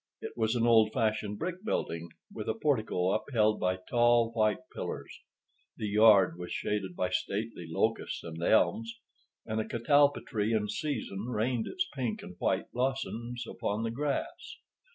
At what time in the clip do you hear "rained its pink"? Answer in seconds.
11.27-12.23